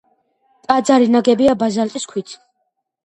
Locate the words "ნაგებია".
1.17-1.55